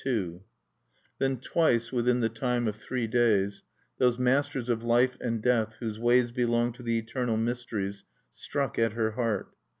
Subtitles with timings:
[0.03, 0.39] II
[1.19, 3.61] Then twice, within the time of three days,
[3.99, 8.03] those masters of life and death whose ways belong to the eternal mysteries
[8.33, 9.53] struck at her heart.